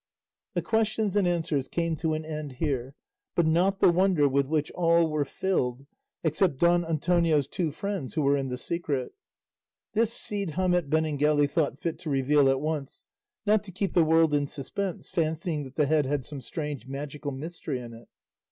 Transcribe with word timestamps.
The 0.55 0.63
questions 0.63 1.15
and 1.15 1.27
answers 1.27 1.67
came 1.67 1.95
to 1.97 2.15
an 2.15 2.25
end 2.25 2.53
here, 2.53 2.95
but 3.35 3.45
not 3.45 3.79
the 3.79 3.91
wonder 3.91 4.27
with 4.27 4.47
which 4.47 4.71
all 4.71 5.07
were 5.07 5.25
filled, 5.25 5.85
except 6.23 6.57
Don 6.57 6.83
Antonio's 6.83 7.47
two 7.47 7.69
friends 7.69 8.15
who 8.15 8.23
were 8.23 8.35
in 8.35 8.49
the 8.49 8.57
secret. 8.57 9.11
This 9.93 10.11
Cide 10.11 10.53
Hamete 10.53 10.89
Benengeli 10.89 11.45
thought 11.47 11.77
fit 11.77 11.99
to 11.99 12.09
reveal 12.09 12.49
at 12.49 12.61
once, 12.61 13.05
not 13.45 13.63
to 13.63 13.71
keep 13.71 13.93
the 13.93 14.03
world 14.03 14.33
in 14.33 14.47
suspense, 14.47 15.07
fancying 15.07 15.65
that 15.65 15.75
the 15.75 15.85
head 15.85 16.07
had 16.07 16.25
some 16.25 16.41
strange 16.41 16.87
magical 16.87 17.29
mystery 17.31 17.79
in 17.79 17.93
it. 17.93 18.07